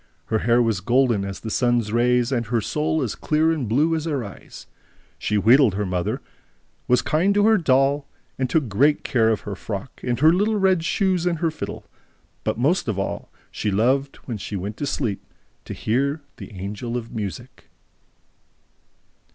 Her 0.33 0.39
hair 0.39 0.63
was 0.63 0.79
golden 0.81 1.23
as 1.23 1.39
the 1.41 1.51
sun's 1.51 1.91
rays 1.93 2.31
and 2.31 2.47
her 2.47 2.59
soul 2.59 3.03
as 3.03 3.13
clear 3.13 3.51
and 3.51 3.69
blue 3.69 3.93
as 3.95 4.05
her 4.05 4.23
eyes. 4.23 4.65
She 5.19 5.37
wheedled 5.37 5.75
her 5.75 5.85
mother, 5.85 6.21
was 6.87 7.03
kind 7.03 7.35
to 7.35 7.45
her 7.45 7.59
doll, 7.59 8.07
took 8.49 8.67
great 8.67 9.03
care 9.03 9.29
of 9.29 9.41
her 9.41 9.53
frock 9.55 10.01
and 10.03 10.19
her 10.19 10.33
little 10.33 10.55
red 10.55 10.83
shoes 10.83 11.27
and 11.27 11.37
her 11.37 11.51
fiddle, 11.51 11.85
but 12.43 12.57
most 12.57 12.87
of 12.87 12.97
all 12.97 13.29
loved, 13.63 14.15
when 14.25 14.39
she 14.39 14.55
went 14.55 14.75
to 14.77 14.87
sleep, 14.87 15.23
to 15.65 15.73
hear 15.75 16.23
the 16.37 16.51
Angel 16.53 16.97
of 16.97 17.11
Music." 17.11 17.69